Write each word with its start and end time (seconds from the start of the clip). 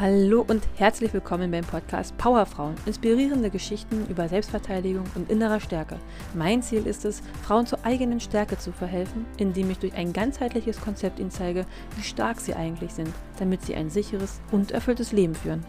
Hallo 0.00 0.44
und 0.48 0.66
herzlich 0.74 1.12
willkommen 1.12 1.52
beim 1.52 1.64
Podcast 1.64 2.18
Powerfrauen. 2.18 2.74
Inspirierende 2.84 3.48
Geschichten 3.48 4.08
über 4.08 4.28
Selbstverteidigung 4.28 5.04
und 5.14 5.30
innerer 5.30 5.60
Stärke. 5.60 6.00
Mein 6.34 6.64
Ziel 6.64 6.88
ist 6.88 7.04
es, 7.04 7.22
Frauen 7.44 7.64
zur 7.64 7.84
eigenen 7.84 8.18
Stärke 8.18 8.58
zu 8.58 8.72
verhelfen, 8.72 9.24
indem 9.38 9.70
ich 9.70 9.78
durch 9.78 9.94
ein 9.94 10.12
ganzheitliches 10.12 10.80
Konzept 10.80 11.20
ihnen 11.20 11.30
zeige, 11.30 11.64
wie 11.94 12.02
stark 12.02 12.40
sie 12.40 12.54
eigentlich 12.54 12.92
sind, 12.92 13.08
damit 13.38 13.62
sie 13.62 13.76
ein 13.76 13.88
sicheres 13.88 14.40
und 14.50 14.72
erfülltes 14.72 15.12
Leben 15.12 15.36
führen. 15.36 15.64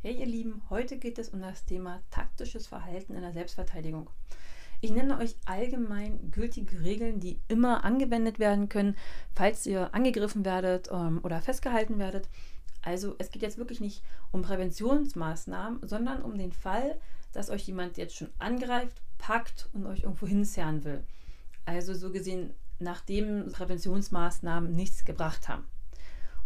Hey 0.00 0.14
ihr 0.14 0.26
Lieben, 0.26 0.62
heute 0.70 0.96
geht 0.96 1.18
es 1.18 1.28
um 1.28 1.42
das 1.42 1.66
Thema 1.66 2.00
taktisches 2.10 2.66
Verhalten 2.66 3.12
in 3.12 3.20
der 3.20 3.34
Selbstverteidigung. 3.34 4.08
Ich 4.80 4.90
nenne 4.90 5.18
euch 5.18 5.36
allgemein 5.44 6.30
gültige 6.30 6.80
Regeln, 6.80 7.20
die 7.20 7.38
immer 7.48 7.84
angewendet 7.84 8.38
werden 8.38 8.70
können, 8.70 8.96
falls 9.34 9.66
ihr 9.66 9.94
angegriffen 9.94 10.46
werdet 10.46 10.88
ähm, 10.90 11.20
oder 11.22 11.42
festgehalten 11.42 11.98
werdet 11.98 12.26
also 12.82 13.14
es 13.18 13.30
geht 13.30 13.42
jetzt 13.42 13.58
wirklich 13.58 13.80
nicht 13.80 14.02
um 14.30 14.42
Präventionsmaßnahmen, 14.42 15.86
sondern 15.86 16.22
um 16.22 16.36
den 16.38 16.52
Fall, 16.52 16.98
dass 17.32 17.50
euch 17.50 17.66
jemand 17.66 17.96
jetzt 17.96 18.16
schon 18.16 18.30
angreift, 18.38 19.00
packt 19.18 19.68
und 19.72 19.86
euch 19.86 20.02
irgendwo 20.02 20.26
hinzerren 20.26 20.84
will. 20.84 21.04
Also 21.64 21.94
so 21.94 22.10
gesehen, 22.10 22.54
nachdem 22.78 23.52
Präventionsmaßnahmen 23.52 24.72
nichts 24.72 25.04
gebracht 25.04 25.48
haben. 25.48 25.66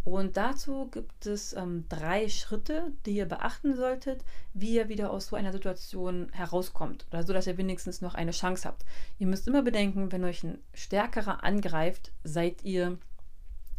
Und 0.05 0.37
dazu 0.37 0.89
gibt 0.91 1.25
es 1.25 1.55
ähm, 1.55 1.87
drei 1.89 2.29
Schritte, 2.29 2.93
die 3.07 3.17
ihr 3.17 3.25
beachten 3.25 3.75
solltet, 3.75 4.23
wie 4.53 4.75
ihr 4.75 4.91
wieder 4.91 5.11
aus 5.11 5.29
so 5.29 5.37
einer 5.37 5.53
Situation 5.53 6.29
herauskommt. 6.33 7.07
Oder 7.11 7.23
so, 7.23 7.33
dass 7.33 7.47
ihr 7.47 7.57
wenigstens 7.57 8.03
noch 8.03 8.15
eine 8.15 8.33
Chance 8.33 8.69
habt. 8.69 8.85
Ihr 9.19 9.27
müsst 9.27 9.49
immer 9.49 9.63
bedenken, 9.63 10.13
wenn 10.13 10.25
euch 10.25 10.45
ein 10.45 10.59
Stärkerer 10.75 11.43
angreift, 11.43 12.13
seid 12.23 12.63
ihr 12.65 12.99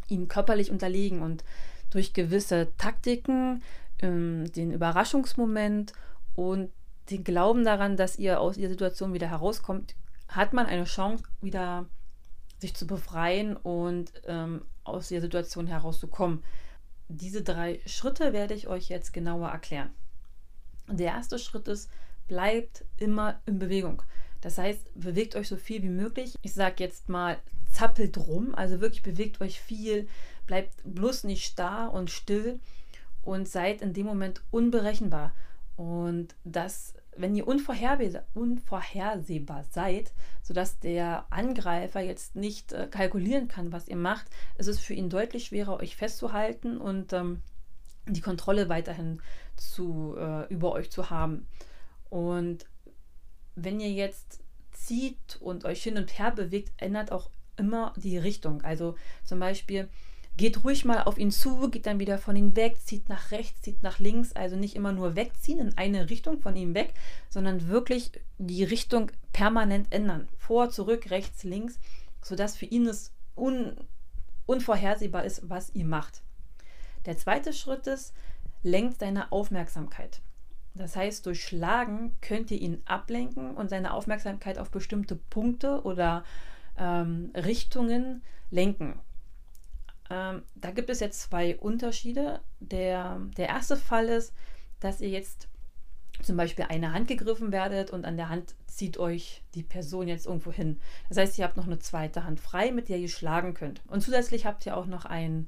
ihm 0.07 0.27
körperlich 0.27 0.71
unterlegen. 0.71 1.21
Und 1.21 1.43
durch 1.95 2.11
gewisse 2.11 2.75
Taktiken, 2.77 3.63
ähm, 3.99 4.51
den 4.51 4.73
Überraschungsmoment 4.73 5.93
und 6.35 6.69
den 7.09 7.23
Glauben 7.23 7.63
daran, 7.63 7.95
dass 7.95 8.19
ihr 8.19 8.41
aus 8.41 8.55
dieser 8.55 8.67
Situation 8.67 9.13
wieder 9.13 9.29
herauskommt, 9.29 9.95
hat 10.27 10.51
man 10.51 10.65
eine 10.65 10.83
Chance, 10.83 11.23
wieder 11.39 11.85
sich 12.59 12.73
zu 12.73 12.85
befreien 12.85 13.55
und 13.55 14.11
ähm, 14.25 14.63
aus 14.83 15.07
der 15.07 15.21
Situation 15.21 15.67
herauszukommen. 15.67 16.43
Diese 17.07 17.43
drei 17.43 17.79
Schritte 17.85 18.33
werde 18.33 18.55
ich 18.55 18.67
euch 18.67 18.89
jetzt 18.89 19.13
genauer 19.13 19.47
erklären. 19.47 19.91
Der 20.89 21.13
erste 21.13 21.39
Schritt 21.39 21.69
ist, 21.69 21.89
bleibt 22.27 22.83
immer 22.97 23.39
in 23.45 23.57
Bewegung. 23.57 24.01
Das 24.41 24.57
heißt, 24.57 24.81
bewegt 24.95 25.37
euch 25.37 25.47
so 25.47 25.55
viel 25.55 25.81
wie 25.81 25.89
möglich. 25.89 26.35
Ich 26.41 26.53
sage 26.53 26.83
jetzt 26.83 27.07
mal, 27.07 27.37
zappelt 27.71 28.17
rum, 28.17 28.53
also 28.53 28.81
wirklich 28.81 29.01
bewegt 29.01 29.39
euch 29.39 29.61
viel, 29.61 30.09
bleibt 30.45 30.81
bloß 30.83 31.25
nicht 31.25 31.45
starr 31.45 31.93
und 31.93 32.09
still 32.09 32.59
und 33.21 33.47
seid 33.47 33.81
in 33.81 33.93
dem 33.93 34.05
Moment 34.05 34.41
unberechenbar. 34.51 35.33
Und 35.75 36.35
das, 36.43 36.93
wenn 37.17 37.35
ihr 37.35 37.47
unvorhersehbar 37.47 39.63
seid, 39.71 40.13
sodass 40.41 40.79
der 40.79 41.25
Angreifer 41.31 42.01
jetzt 42.01 42.35
nicht 42.35 42.71
äh, 42.71 42.87
kalkulieren 42.89 43.47
kann, 43.47 43.71
was 43.71 43.87
ihr 43.87 43.97
macht, 43.97 44.27
ist 44.57 44.67
es 44.67 44.79
für 44.79 44.93
ihn 44.93 45.09
deutlich 45.09 45.45
schwerer, 45.45 45.79
euch 45.79 45.95
festzuhalten 45.95 46.77
und 46.77 47.13
ähm, 47.13 47.41
die 48.07 48.21
Kontrolle 48.21 48.69
weiterhin 48.69 49.21
zu, 49.57 50.15
äh, 50.17 50.47
über 50.53 50.71
euch 50.71 50.91
zu 50.91 51.09
haben. 51.09 51.47
Und 52.09 52.65
wenn 53.55 53.79
ihr 53.79 53.91
jetzt 53.91 54.39
zieht 54.71 55.37
und 55.39 55.65
euch 55.65 55.83
hin 55.83 55.97
und 55.97 56.19
her 56.19 56.31
bewegt, 56.31 56.71
ändert 56.77 57.11
auch 57.11 57.31
immer 57.57 57.93
die 57.97 58.17
Richtung. 58.17 58.61
Also 58.61 58.95
zum 59.23 59.39
Beispiel, 59.39 59.89
Geht 60.37 60.65
ruhig 60.65 60.83
mal 60.83 61.03
auf 61.03 61.17
ihn 61.17 61.31
zu, 61.31 61.69
geht 61.69 61.85
dann 61.85 61.99
wieder 61.99 62.17
von 62.17 62.35
ihm 62.35 62.55
weg, 62.55 62.77
zieht 62.83 63.07
nach 63.07 63.31
rechts, 63.31 63.61
zieht 63.61 63.83
nach 63.83 63.99
links. 63.99 64.33
Also 64.33 64.57
nicht 64.57 64.75
immer 64.75 64.91
nur 64.91 65.15
wegziehen 65.15 65.59
in 65.59 65.77
eine 65.77 66.09
Richtung 66.09 66.41
von 66.41 66.55
ihm 66.55 66.73
weg, 66.73 66.93
sondern 67.29 67.69
wirklich 67.69 68.11
die 68.37 68.65
Richtung 68.65 69.11
permanent 69.31 69.93
ändern. 69.93 70.27
Vor, 70.37 70.69
zurück, 70.69 71.09
rechts, 71.09 71.43
links, 71.43 71.79
sodass 72.21 72.57
für 72.57 72.65
ihn 72.65 72.85
es 72.87 73.13
un 73.35 73.75
unvorhersehbar 74.45 75.23
ist, 75.23 75.49
was 75.49 75.73
ihr 75.73 75.85
macht. 75.85 76.21
Der 77.05 77.17
zweite 77.17 77.53
Schritt 77.53 77.87
ist, 77.87 78.13
lenkt 78.63 78.99
seine 78.99 79.31
Aufmerksamkeit. 79.31 80.21
Das 80.75 80.95
heißt, 80.95 81.25
durch 81.25 81.45
Schlagen 81.45 82.15
könnt 82.21 82.51
ihr 82.51 82.59
ihn 82.59 82.81
ablenken 82.85 83.55
und 83.55 83.69
seine 83.69 83.93
Aufmerksamkeit 83.93 84.57
auf 84.57 84.71
bestimmte 84.71 85.15
Punkte 85.15 85.83
oder 85.83 86.23
ähm, 86.77 87.31
Richtungen 87.33 88.21
lenken. 88.51 88.99
Ähm, 90.09 90.43
da 90.55 90.71
gibt 90.71 90.89
es 90.89 90.99
jetzt 90.99 91.21
zwei 91.21 91.57
Unterschiede. 91.57 92.41
Der, 92.59 93.19
der 93.37 93.49
erste 93.49 93.77
Fall 93.77 94.07
ist, 94.07 94.33
dass 94.79 95.01
ihr 95.01 95.09
jetzt 95.09 95.47
zum 96.21 96.37
Beispiel 96.37 96.65
eine 96.69 96.93
Hand 96.93 97.07
gegriffen 97.07 97.51
werdet 97.51 97.91
und 97.91 98.05
an 98.05 98.17
der 98.17 98.29
Hand 98.29 98.55
zieht 98.67 98.97
euch 98.97 99.43
die 99.53 99.63
Person 99.63 100.07
jetzt 100.07 100.25
irgendwo 100.25 100.51
hin. 100.51 100.79
Das 101.09 101.17
heißt, 101.17 101.37
ihr 101.37 101.45
habt 101.45 101.57
noch 101.57 101.65
eine 101.65 101.79
zweite 101.79 102.23
Hand 102.23 102.39
frei, 102.39 102.71
mit 102.71 102.89
der 102.89 102.97
ihr 102.97 103.09
schlagen 103.09 103.53
könnt. 103.53 103.81
Und 103.87 104.01
zusätzlich 104.01 104.45
habt 104.45 104.65
ihr 104.65 104.77
auch 104.77 104.85
noch 104.85 105.05
ein 105.05 105.47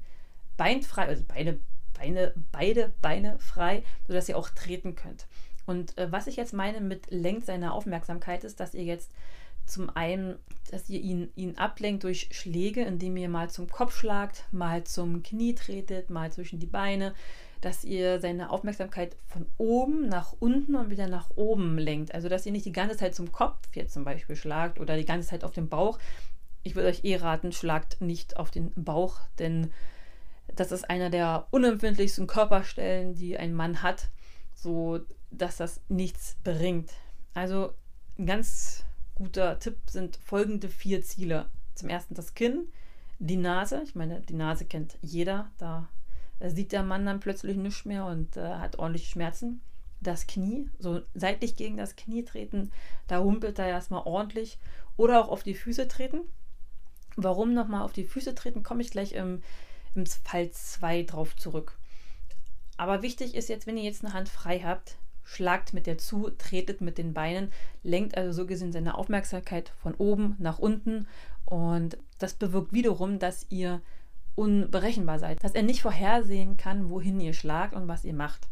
Bein 0.56 0.82
frei, 0.82 1.06
also 1.06 1.24
beide 1.26 1.58
Beine, 1.94 2.32
beide 2.52 2.92
Beine 3.02 3.38
frei, 3.38 3.82
sodass 4.06 4.28
ihr 4.28 4.38
auch 4.38 4.50
treten 4.50 4.94
könnt. 4.94 5.26
Und 5.66 5.98
äh, 5.98 6.10
was 6.10 6.26
ich 6.26 6.36
jetzt 6.36 6.52
meine 6.52 6.80
mit 6.80 7.10
lenkt 7.10 7.46
seine 7.46 7.72
Aufmerksamkeit 7.72 8.44
ist, 8.44 8.60
dass 8.60 8.74
ihr 8.74 8.84
jetzt 8.84 9.10
zum 9.68 9.90
einen, 9.94 10.36
dass 10.70 10.88
ihr 10.88 11.00
ihn, 11.00 11.30
ihn 11.36 11.56
ablenkt 11.56 12.04
durch 12.04 12.28
Schläge, 12.32 12.82
indem 12.82 13.16
ihr 13.16 13.28
mal 13.28 13.50
zum 13.50 13.68
Kopf 13.68 13.96
schlagt, 13.96 14.44
mal 14.50 14.84
zum 14.84 15.22
Knie 15.22 15.54
tretet, 15.54 16.10
mal 16.10 16.32
zwischen 16.32 16.58
die 16.58 16.66
Beine, 16.66 17.14
dass 17.60 17.84
ihr 17.84 18.20
seine 18.20 18.50
Aufmerksamkeit 18.50 19.16
von 19.26 19.46
oben 19.56 20.08
nach 20.08 20.34
unten 20.38 20.76
und 20.76 20.90
wieder 20.90 21.08
nach 21.08 21.30
oben 21.36 21.78
lenkt. 21.78 22.14
Also 22.14 22.28
dass 22.28 22.46
ihr 22.46 22.52
nicht 22.52 22.66
die 22.66 22.72
ganze 22.72 22.96
Zeit 22.96 23.14
zum 23.14 23.32
Kopf 23.32 23.58
jetzt 23.74 23.94
zum 23.94 24.04
Beispiel 24.04 24.36
schlagt 24.36 24.78
oder 24.78 24.96
die 24.96 25.04
ganze 25.04 25.28
Zeit 25.28 25.44
auf 25.44 25.52
den 25.52 25.68
Bauch. 25.68 25.98
Ich 26.62 26.74
würde 26.74 26.88
euch 26.88 27.04
eh 27.04 27.16
raten, 27.16 27.52
schlagt 27.52 28.00
nicht 28.00 28.36
auf 28.36 28.50
den 28.50 28.72
Bauch, 28.74 29.20
denn 29.38 29.72
das 30.54 30.72
ist 30.72 30.88
einer 30.88 31.10
der 31.10 31.46
unempfindlichsten 31.50 32.26
Körperstellen, 32.26 33.14
die 33.14 33.36
ein 33.36 33.54
Mann 33.54 33.82
hat, 33.82 34.08
so 34.54 35.00
dass 35.30 35.56
das 35.56 35.80
nichts 35.88 36.36
bringt. 36.42 36.90
Also 37.34 37.72
ganz 38.24 38.84
guter 39.18 39.58
Tipp 39.58 39.76
sind 39.88 40.16
folgende 40.16 40.68
vier 40.68 41.02
Ziele. 41.02 41.46
Zum 41.74 41.88
ersten 41.88 42.14
das 42.14 42.34
Kinn, 42.34 42.68
die 43.18 43.36
Nase. 43.36 43.82
Ich 43.84 43.94
meine, 43.94 44.20
die 44.20 44.34
Nase 44.34 44.64
kennt 44.64 44.96
jeder. 45.02 45.50
Da 45.58 45.88
sieht 46.40 46.72
der 46.72 46.84
Mann 46.84 47.04
dann 47.04 47.20
plötzlich 47.20 47.56
nichts 47.56 47.84
mehr 47.84 48.06
und 48.06 48.36
äh, 48.36 48.54
hat 48.54 48.78
ordentlich 48.78 49.08
Schmerzen. 49.08 49.60
Das 50.00 50.28
Knie, 50.28 50.70
so 50.78 51.00
seitlich 51.14 51.56
gegen 51.56 51.76
das 51.76 51.96
Knie 51.96 52.24
treten, 52.24 52.70
da 53.08 53.18
humpelt 53.18 53.58
er 53.58 53.66
erstmal 53.66 54.06
ordentlich. 54.06 54.58
Oder 54.96 55.20
auch 55.20 55.28
auf 55.28 55.42
die 55.42 55.54
Füße 55.54 55.88
treten. 55.88 56.20
Warum 57.16 57.52
nochmal 57.52 57.82
auf 57.82 57.92
die 57.92 58.04
Füße 58.04 58.34
treten, 58.36 58.62
komme 58.62 58.82
ich 58.82 58.92
gleich 58.92 59.12
im, 59.12 59.42
im 59.96 60.06
Fall 60.06 60.52
2 60.52 61.02
drauf 61.02 61.34
zurück. 61.34 61.76
Aber 62.76 63.02
wichtig 63.02 63.34
ist 63.34 63.48
jetzt, 63.48 63.66
wenn 63.66 63.76
ihr 63.76 63.82
jetzt 63.82 64.04
eine 64.04 64.14
Hand 64.14 64.28
frei 64.28 64.60
habt, 64.60 64.96
schlagt 65.28 65.74
mit 65.74 65.86
der 65.86 65.98
zu, 65.98 66.30
tretet 66.30 66.80
mit 66.80 66.96
den 66.96 67.12
Beinen, 67.12 67.52
lenkt 67.82 68.16
also 68.16 68.32
so 68.32 68.46
gesehen 68.46 68.72
seine 68.72 68.96
Aufmerksamkeit 68.96 69.68
von 69.76 69.94
oben 69.94 70.36
nach 70.38 70.58
unten 70.58 71.06
und 71.44 71.98
das 72.18 72.32
bewirkt 72.32 72.72
wiederum, 72.72 73.18
dass 73.18 73.44
ihr 73.50 73.82
unberechenbar 74.36 75.18
seid, 75.18 75.44
dass 75.44 75.52
er 75.52 75.62
nicht 75.62 75.82
vorhersehen 75.82 76.56
kann, 76.56 76.88
wohin 76.88 77.20
ihr 77.20 77.34
schlagt 77.34 77.74
und 77.74 77.88
was 77.88 78.04
ihr 78.04 78.14
macht. 78.14 78.48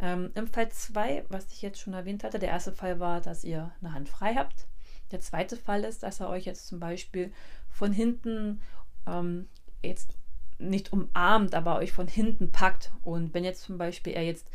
Ähm, 0.00 0.32
Im 0.34 0.48
Fall 0.48 0.68
2, 0.68 1.26
was 1.28 1.52
ich 1.52 1.62
jetzt 1.62 1.78
schon 1.78 1.94
erwähnt 1.94 2.24
hatte, 2.24 2.40
der 2.40 2.48
erste 2.48 2.72
Fall 2.72 2.98
war, 2.98 3.20
dass 3.20 3.44
ihr 3.44 3.70
eine 3.80 3.94
Hand 3.94 4.08
frei 4.08 4.34
habt. 4.34 4.66
Der 5.12 5.20
zweite 5.20 5.56
Fall 5.56 5.84
ist, 5.84 6.02
dass 6.02 6.18
er 6.18 6.28
euch 6.28 6.44
jetzt 6.44 6.66
zum 6.66 6.80
Beispiel 6.80 7.32
von 7.70 7.92
hinten 7.92 8.60
ähm, 9.06 9.46
jetzt 9.84 10.16
nicht 10.58 10.92
umarmt, 10.92 11.54
aber 11.54 11.76
euch 11.76 11.92
von 11.92 12.08
hinten 12.08 12.50
packt. 12.50 12.92
Und 13.02 13.34
wenn 13.34 13.44
jetzt 13.44 13.62
zum 13.62 13.78
Beispiel 13.78 14.14
er 14.14 14.24
jetzt 14.24 14.46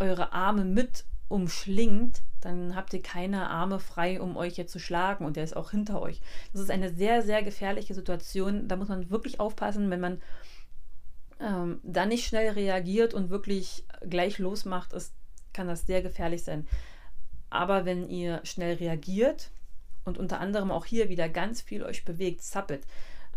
eure 0.00 0.32
Arme 0.32 0.64
mit 0.64 1.04
umschlingt, 1.28 2.22
dann 2.40 2.76
habt 2.76 2.92
ihr 2.92 3.02
keine 3.02 3.48
Arme 3.48 3.78
frei, 3.78 4.20
um 4.20 4.36
euch 4.36 4.56
jetzt 4.56 4.72
zu 4.72 4.78
schlagen 4.78 5.24
und 5.24 5.36
er 5.36 5.44
ist 5.44 5.56
auch 5.56 5.70
hinter 5.70 6.02
euch. 6.02 6.20
Das 6.52 6.60
ist 6.60 6.70
eine 6.70 6.92
sehr, 6.92 7.22
sehr 7.22 7.42
gefährliche 7.42 7.94
Situation. 7.94 8.68
Da 8.68 8.76
muss 8.76 8.88
man 8.88 9.10
wirklich 9.10 9.40
aufpassen, 9.40 9.90
wenn 9.90 10.00
man 10.00 10.20
ähm, 11.40 11.80
da 11.82 12.06
nicht 12.06 12.26
schnell 12.26 12.50
reagiert 12.50 13.14
und 13.14 13.30
wirklich 13.30 13.84
gleich 14.08 14.38
losmacht, 14.38 14.92
ist, 14.92 15.14
kann 15.52 15.68
das 15.68 15.86
sehr 15.86 16.02
gefährlich 16.02 16.44
sein. 16.44 16.66
Aber 17.48 17.84
wenn 17.84 18.08
ihr 18.08 18.40
schnell 18.44 18.76
reagiert 18.76 19.50
und 20.04 20.18
unter 20.18 20.40
anderem 20.40 20.70
auch 20.70 20.84
hier 20.84 21.08
wieder 21.08 21.28
ganz 21.28 21.62
viel 21.62 21.82
euch 21.82 22.04
bewegt, 22.04 22.42
zappelt, 22.42 22.86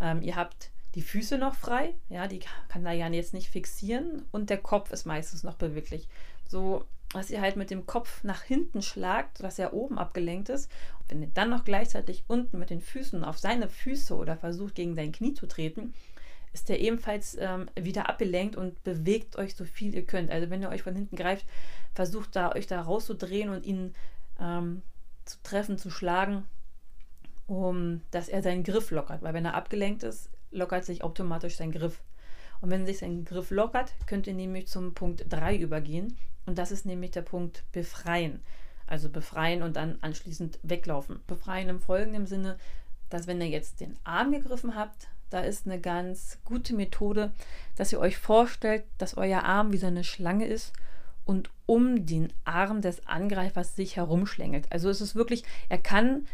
ähm, 0.01 0.21
ihr 0.21 0.35
habt 0.35 0.71
die 0.97 1.03
Füße 1.03 1.37
noch 1.37 1.53
frei, 1.53 1.93
ja, 2.09 2.25
die 2.25 2.39
kann 2.69 2.83
da 2.83 2.91
ja 2.91 3.07
jetzt 3.09 3.35
nicht 3.35 3.51
fixieren 3.51 4.25
und 4.31 4.49
der 4.49 4.57
Kopf 4.57 4.91
ist 4.91 5.05
meistens 5.05 5.43
noch 5.43 5.53
beweglich. 5.53 6.07
So, 6.47 6.85
dass 7.13 7.29
ihr 7.29 7.39
halt 7.39 7.55
mit 7.55 7.69
dem 7.69 7.85
Kopf 7.85 8.23
nach 8.23 8.41
hinten 8.41 8.81
schlagt, 8.81 9.43
dass 9.43 9.59
er 9.59 9.73
oben 9.73 9.99
abgelenkt 9.99 10.49
ist. 10.49 10.71
Und 10.99 11.11
wenn 11.11 11.21
ihr 11.21 11.29
dann 11.31 11.51
noch 11.51 11.65
gleichzeitig 11.65 12.23
unten 12.27 12.57
mit 12.57 12.71
den 12.71 12.81
Füßen 12.81 13.23
auf 13.23 13.37
seine 13.37 13.69
Füße 13.69 14.15
oder 14.15 14.37
versucht 14.37 14.73
gegen 14.73 14.95
sein 14.95 15.11
Knie 15.11 15.35
zu 15.35 15.45
treten, 15.45 15.93
ist 16.51 16.67
der 16.67 16.79
ebenfalls 16.79 17.37
ähm, 17.39 17.69
wieder 17.79 18.09
abgelenkt 18.09 18.55
und 18.55 18.83
bewegt 18.83 19.35
euch 19.35 19.55
so 19.55 19.65
viel 19.65 19.93
ihr 19.93 20.03
könnt. 20.03 20.31
Also 20.31 20.49
wenn 20.49 20.63
ihr 20.63 20.69
euch 20.69 20.81
von 20.81 20.95
hinten 20.95 21.15
greift, 21.15 21.45
versucht 21.93 22.35
da 22.35 22.53
euch 22.53 22.65
da 22.65 22.81
rauszudrehen 22.81 23.49
und 23.49 23.67
ihn 23.67 23.93
ähm, 24.39 24.81
zu 25.25 25.37
treffen, 25.43 25.77
zu 25.77 25.91
schlagen, 25.91 26.45
um 27.45 28.01
dass 28.09 28.29
er 28.29 28.41
seinen 28.41 28.63
Griff 28.63 28.89
lockert. 28.89 29.21
Weil 29.21 29.35
wenn 29.35 29.45
er 29.45 29.53
abgelenkt 29.53 30.01
ist, 30.01 30.31
lockert 30.51 30.85
sich 30.85 31.03
automatisch 31.03 31.55
sein 31.57 31.71
Griff. 31.71 32.01
Und 32.61 32.69
wenn 32.69 32.85
sich 32.85 32.99
sein 32.99 33.25
Griff 33.25 33.51
lockert, 33.51 33.93
könnt 34.07 34.27
ihr 34.27 34.33
nämlich 34.33 34.67
zum 34.67 34.93
Punkt 34.93 35.25
3 35.29 35.57
übergehen. 35.57 36.17
Und 36.45 36.57
das 36.57 36.71
ist 36.71 36.85
nämlich 36.85 37.11
der 37.11 37.21
Punkt 37.21 37.63
befreien. 37.71 38.41
Also 38.87 39.09
befreien 39.09 39.63
und 39.63 39.75
dann 39.75 39.97
anschließend 40.01 40.59
weglaufen. 40.63 41.19
Befreien 41.27 41.69
im 41.69 41.81
folgenden 41.81 42.25
Sinne, 42.25 42.57
dass 43.09 43.27
wenn 43.27 43.41
ihr 43.41 43.47
jetzt 43.47 43.81
den 43.81 43.97
Arm 44.03 44.31
gegriffen 44.31 44.75
habt, 44.75 45.07
da 45.29 45.41
ist 45.41 45.65
eine 45.65 45.79
ganz 45.79 46.39
gute 46.45 46.73
Methode, 46.73 47.31
dass 47.75 47.91
ihr 47.91 47.99
euch 47.99 48.17
vorstellt, 48.17 48.85
dass 48.97 49.17
euer 49.17 49.43
Arm 49.43 49.73
wie 49.73 49.77
so 49.77 49.87
eine 49.87 50.05
Schlange 50.05 50.47
ist 50.47 50.71
und 51.25 51.49
um 51.65 52.05
den 52.05 52.31
Arm 52.45 52.81
des 52.81 53.05
Angreifers 53.05 53.75
sich 53.75 53.97
herumschlängelt. 53.97 54.71
Also 54.71 54.89
es 54.89 55.01
ist 55.01 55.15
wirklich, 55.15 55.43
er 55.67 55.77
kann 55.77 56.27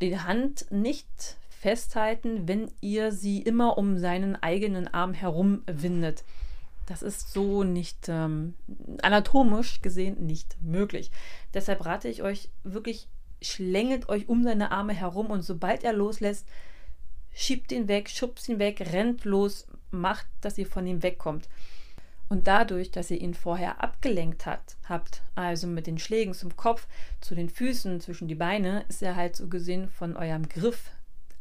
die 0.00 0.18
Hand 0.18 0.66
nicht 0.72 1.36
festhalten, 1.64 2.46
wenn 2.46 2.70
ihr 2.82 3.10
sie 3.10 3.40
immer 3.40 3.78
um 3.78 3.96
seinen 3.96 4.36
eigenen 4.36 4.86
Arm 4.86 5.14
herum 5.14 5.62
windet. 5.64 6.22
Das 6.84 7.00
ist 7.00 7.32
so 7.32 7.64
nicht 7.64 8.06
ähm, 8.10 8.52
anatomisch 9.00 9.80
gesehen 9.80 10.26
nicht 10.26 10.58
möglich. 10.62 11.10
Deshalb 11.54 11.86
rate 11.86 12.08
ich 12.08 12.22
euch 12.22 12.50
wirklich, 12.64 13.08
schlängelt 13.40 14.10
euch 14.10 14.28
um 14.28 14.44
seine 14.44 14.72
Arme 14.72 14.92
herum 14.92 15.28
und 15.28 15.40
sobald 15.40 15.84
er 15.84 15.94
loslässt, 15.94 16.46
schiebt 17.32 17.72
ihn 17.72 17.88
weg, 17.88 18.10
schubst 18.10 18.46
ihn 18.50 18.58
weg, 18.58 18.82
rennt 18.92 19.24
los, 19.24 19.66
macht, 19.90 20.26
dass 20.42 20.58
ihr 20.58 20.66
von 20.66 20.86
ihm 20.86 21.02
wegkommt. 21.02 21.48
Und 22.28 22.46
dadurch, 22.46 22.90
dass 22.90 23.10
ihr 23.10 23.22
ihn 23.22 23.32
vorher 23.32 23.82
abgelenkt 23.82 24.44
hat, 24.44 24.76
habt, 24.86 25.22
also 25.34 25.66
mit 25.66 25.86
den 25.86 25.98
Schlägen 25.98 26.34
zum 26.34 26.56
Kopf, 26.56 26.86
zu 27.22 27.34
den 27.34 27.48
Füßen, 27.48 28.02
zwischen 28.02 28.28
die 28.28 28.34
Beine, 28.34 28.84
ist 28.90 29.02
er 29.02 29.16
halt 29.16 29.34
so 29.34 29.48
gesehen 29.48 29.88
von 29.88 30.14
eurem 30.14 30.46
Griff 30.46 30.90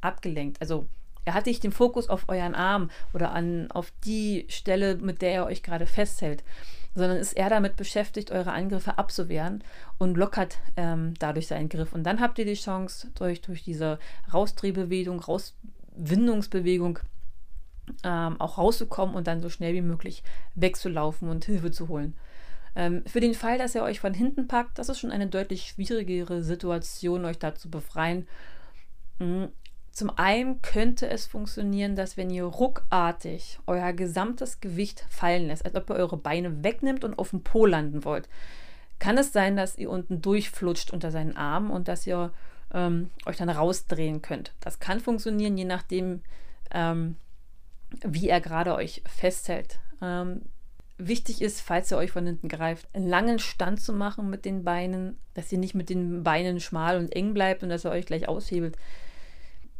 abgelenkt. 0.03 0.61
Also 0.61 0.87
er 1.25 1.33
hat 1.33 1.45
nicht 1.45 1.63
den 1.63 1.71
Fokus 1.71 2.09
auf 2.09 2.27
euren 2.27 2.55
Arm 2.55 2.89
oder 3.13 3.31
an, 3.31 3.71
auf 3.71 3.93
die 4.05 4.45
Stelle, 4.49 4.97
mit 4.97 5.21
der 5.21 5.31
er 5.31 5.45
euch 5.45 5.63
gerade 5.63 5.85
festhält, 5.85 6.43
sondern 6.95 7.17
ist 7.17 7.33
er 7.33 7.49
damit 7.49 7.75
beschäftigt, 7.75 8.31
eure 8.31 8.51
Angriffe 8.51 8.97
abzuwehren 8.97 9.63
und 9.97 10.17
lockert 10.17 10.59
ähm, 10.75 11.13
dadurch 11.19 11.47
seinen 11.47 11.69
Griff. 11.69 11.93
Und 11.93 12.03
dann 12.03 12.19
habt 12.19 12.37
ihr 12.39 12.45
die 12.45 12.53
Chance, 12.53 13.09
durch, 13.15 13.41
durch 13.41 13.63
diese 13.63 13.99
Rausdrehbewegung, 14.33 15.19
Raus 15.19 15.55
Windungsbewegung 15.95 16.99
ähm, 18.03 18.39
auch 18.39 18.57
rauszukommen 18.57 19.15
und 19.15 19.27
dann 19.27 19.41
so 19.41 19.49
schnell 19.49 19.73
wie 19.73 19.81
möglich 19.81 20.23
wegzulaufen 20.55 21.29
und 21.29 21.45
Hilfe 21.45 21.71
zu 21.71 21.87
holen. 21.87 22.15
Ähm, 22.75 23.03
für 23.05 23.19
den 23.19 23.35
Fall, 23.35 23.57
dass 23.57 23.75
er 23.75 23.83
euch 23.83 23.99
von 23.99 24.13
hinten 24.13 24.47
packt, 24.47 24.79
das 24.79 24.89
ist 24.89 24.99
schon 24.99 25.11
eine 25.11 25.27
deutlich 25.27 25.67
schwierigere 25.67 26.43
Situation, 26.43 27.25
euch 27.25 27.37
da 27.37 27.53
zu 27.53 27.69
befreien. 27.69 28.27
Zum 29.93 30.09
einen 30.17 30.63
könnte 30.63 31.07
es 31.07 31.27
funktionieren, 31.27 31.95
dass 31.95 32.17
wenn 32.17 32.31
ihr 32.31 32.45
ruckartig 32.45 33.59
euer 33.67 33.93
gesamtes 33.93 34.59
Gewicht 34.59 35.05
fallen 35.07 35.47
lässt, 35.47 35.63
als 35.63 35.75
ob 35.75 35.87
ihr 35.91 35.95
eure 35.95 36.17
Beine 36.17 36.63
wegnimmt 36.63 37.03
und 37.03 37.19
auf 37.19 37.29
dem 37.29 37.43
Po 37.43 37.67
landen 37.67 38.03
wollt, 38.03 38.27
kann 38.97 39.19
es 39.19 39.31
sein, 39.31 39.55
dass 39.55 39.77
ihr 39.77 39.91
unten 39.91 40.19
durchflutscht 40.19 40.91
unter 40.91 41.11
seinen 41.11 41.37
Armen 41.37 41.69
und 41.69 41.87
dass 41.87 42.07
ihr 42.07 42.33
ähm, 42.73 43.11
euch 43.27 43.37
dann 43.37 43.49
rausdrehen 43.49 44.23
könnt. 44.23 44.53
Das 44.61 44.79
kann 44.79 44.99
funktionieren, 44.99 45.55
je 45.59 45.65
nachdem, 45.65 46.21
ähm, 46.71 47.17
wie 48.03 48.29
er 48.29 48.41
gerade 48.41 48.73
euch 48.73 49.03
festhält. 49.05 49.77
Ähm, 50.01 50.41
wichtig 50.97 51.43
ist, 51.43 51.61
falls 51.61 51.91
ihr 51.91 51.97
euch 51.97 52.11
von 52.11 52.25
hinten 52.25 52.47
greift, 52.47 52.87
einen 52.93 53.07
langen 53.07 53.37
Stand 53.37 53.79
zu 53.79 53.93
machen 53.93 54.27
mit 54.27 54.43
den 54.43 54.63
Beinen, 54.63 55.19
dass 55.35 55.51
ihr 55.51 55.59
nicht 55.59 55.75
mit 55.75 55.89
den 55.89 56.23
Beinen 56.23 56.59
schmal 56.59 56.97
und 56.97 57.15
eng 57.15 57.35
bleibt 57.35 57.61
und 57.61 57.69
dass 57.69 57.85
er 57.85 57.91
euch 57.91 58.07
gleich 58.07 58.27
aushebelt. 58.27 58.75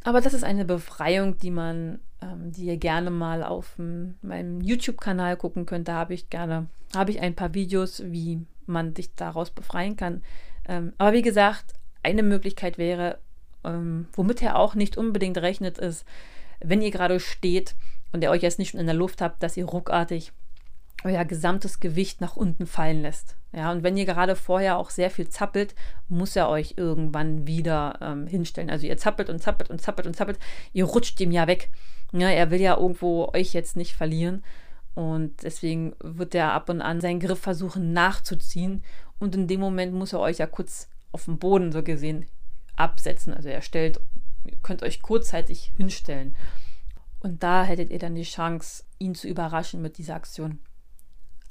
Aber 0.03 0.21
das 0.21 0.33
ist 0.33 0.44
eine 0.44 0.65
Befreiung, 0.65 1.38
die 1.38 1.51
man, 1.51 2.00
ähm, 2.21 2.51
die 2.51 2.65
ihr 2.65 2.77
gerne 2.77 3.09
mal 3.09 3.44
auf 3.44 3.77
meinem 3.77 4.61
YouTube-Kanal 4.61 5.38
gucken 5.38 5.65
könnt. 5.65 5.88
Da 5.88 5.94
habe 5.94 6.13
ich 6.13 6.29
gerne, 6.29 6.67
habe 6.95 7.11
ich 7.11 7.21
ein 7.21 7.35
paar 7.35 7.53
Videos, 7.53 8.03
wie 8.05 8.45
man 8.65 8.95
sich 8.95 9.15
daraus 9.15 9.50
befreien 9.50 9.95
kann. 9.95 10.21
Ähm, 10.67 10.94
aber 10.97 11.13
wie 11.13 11.21
gesagt, 11.21 11.73
eine 12.03 12.23
Möglichkeit 12.23 12.77
wäre, 12.77 13.19
ähm, 13.63 14.07
womit 14.13 14.41
er 14.41 14.57
auch 14.57 14.75
nicht 14.75 14.97
unbedingt 14.97 15.38
rechnet, 15.38 15.77
ist, 15.77 16.05
wenn 16.59 16.81
ihr 16.81 16.91
gerade 16.91 17.19
steht 17.19 17.75
und 18.11 18.23
ihr 18.23 18.29
euch 18.29 18.41
jetzt 18.41 18.59
nicht 18.59 18.71
schon 18.71 18.79
in 18.79 18.85
der 18.85 18.95
Luft 18.95 19.21
habt, 19.21 19.41
dass 19.41 19.57
ihr 19.57 19.65
ruckartig 19.65 20.33
euer 21.03 21.25
gesamtes 21.25 21.79
Gewicht 21.79 22.21
nach 22.21 22.35
unten 22.35 22.65
fallen 22.65 23.01
lässt. 23.01 23.35
Ja, 23.51 23.71
und 23.71 23.83
wenn 23.83 23.97
ihr 23.97 24.05
gerade 24.05 24.35
vorher 24.35 24.77
auch 24.77 24.89
sehr 24.89 25.11
viel 25.11 25.29
zappelt, 25.29 25.75
muss 26.07 26.35
er 26.35 26.49
euch 26.49 26.73
irgendwann 26.77 27.45
wieder 27.45 27.99
ähm, 28.01 28.25
hinstellen. 28.25 28.69
Also 28.69 28.87
ihr 28.87 28.97
zappelt 28.97 29.29
und 29.29 29.39
zappelt 29.39 29.69
und 29.69 29.79
zappelt 29.79 30.07
und 30.07 30.15
zappelt, 30.15 30.39
ihr 30.71 30.85
rutscht 30.85 31.19
ihm 31.21 31.31
ja 31.31 31.45
weg. 31.45 31.69
Ja, 32.13 32.29
er 32.29 32.51
will 32.51 32.61
ja 32.61 32.77
irgendwo 32.77 33.29
euch 33.33 33.53
jetzt 33.53 33.75
nicht 33.75 33.95
verlieren. 33.95 34.43
Und 34.95 35.43
deswegen 35.43 35.95
wird 35.99 36.35
er 36.35 36.53
ab 36.53 36.69
und 36.69 36.81
an 36.81 37.01
seinen 37.01 37.19
Griff 37.19 37.39
versuchen 37.39 37.93
nachzuziehen. 37.93 38.83
Und 39.19 39.35
in 39.35 39.47
dem 39.47 39.59
Moment 39.59 39.93
muss 39.93 40.13
er 40.13 40.19
euch 40.19 40.37
ja 40.39 40.47
kurz 40.47 40.89
auf 41.11 41.25
dem 41.25 41.37
Boden 41.37 41.71
so 41.71 41.83
gesehen 41.83 42.25
absetzen. 42.75 43.33
Also 43.33 43.49
er 43.49 43.61
stellt, 43.61 43.99
ihr 44.45 44.57
könnt 44.63 44.83
euch 44.83 45.01
kurzzeitig 45.01 45.73
hinstellen. 45.77 46.35
Und 47.19 47.43
da 47.43 47.63
hättet 47.63 47.91
ihr 47.91 47.99
dann 47.99 48.15
die 48.15 48.23
Chance, 48.23 48.83
ihn 48.99 49.15
zu 49.15 49.27
überraschen 49.27 49.81
mit 49.81 49.97
dieser 49.97 50.15
Aktion. 50.15 50.59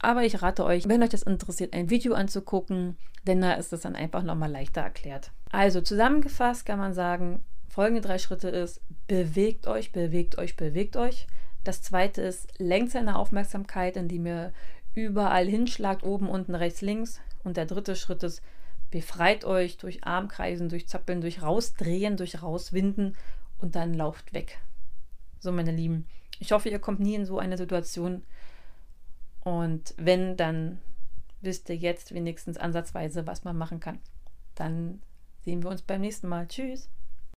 Aber 0.02 0.25
ich 0.25 0.43
rate 0.43 0.64
euch, 0.64 0.88
wenn 0.88 1.02
euch 1.02 1.08
das 1.08 1.22
interessiert, 1.22 1.72
ein 1.72 1.88
Video 1.88 2.12
anzugucken, 2.14 2.99
denn 3.26 3.40
da 3.40 3.54
ist 3.54 3.72
es 3.72 3.81
dann 3.81 3.96
einfach 3.96 4.22
nochmal 4.22 4.50
leichter 4.50 4.82
erklärt. 4.82 5.31
Also 5.50 5.81
zusammengefasst 5.81 6.66
kann 6.66 6.78
man 6.78 6.93
sagen, 6.93 7.44
folgende 7.69 8.02
drei 8.02 8.19
Schritte 8.19 8.49
ist, 8.49 8.82
bewegt 9.06 9.66
euch, 9.66 9.93
bewegt 9.93 10.37
euch, 10.37 10.56
bewegt 10.56 10.96
euch. 10.96 11.26
Das 11.64 11.81
zweite 11.81 12.20
ist, 12.20 12.49
lenkt 12.58 12.90
seine 12.90 13.16
Aufmerksamkeit, 13.16 13.96
indem 13.96 14.26
ihr 14.26 14.52
überall 14.93 15.46
hinschlagt, 15.46 16.02
oben, 16.02 16.28
unten, 16.28 16.54
rechts, 16.54 16.82
links. 16.82 17.20
Und 17.44 17.56
der 17.56 17.66
dritte 17.66 17.96
Schritt 17.96 18.22
ist, 18.25 18.43
Befreit 18.93 19.46
euch 19.46 19.78
durch 19.78 20.04
Armkreisen, 20.04 20.69
durch 20.69 20.87
Zappeln, 20.87 21.22
durch 21.22 21.40
Rausdrehen, 21.40 22.19
durch 22.19 22.43
Rauswinden 22.43 23.16
und 23.58 23.75
dann 23.75 23.94
lauft 23.94 24.34
weg. 24.34 24.58
So, 25.40 25.50
meine 25.50 25.72
Lieben, 25.72 26.06
ich 26.38 26.52
hoffe, 26.52 26.69
ihr 26.69 26.78
kommt 26.78 27.00
nie 27.00 27.14
in 27.14 27.25
so 27.25 27.38
eine 27.38 27.56
Situation. 27.56 28.22
Und 29.44 29.94
wenn, 29.96 30.36
dann 30.36 30.80
wisst 31.40 31.68
ihr 31.68 31.76
jetzt 31.76 32.14
wenigstens 32.14 32.56
ansatzweise, 32.56 33.26
was 33.26 33.44
man 33.44 33.56
machen 33.56 33.80
kann. 33.80 33.99
Dann 34.54 35.02
sehen 35.44 35.62
wir 35.62 35.70
uns 35.70 35.82
beim 35.82 36.00
nächsten 36.00 36.28
Mal. 36.28 36.46
Tschüss. 36.46 36.88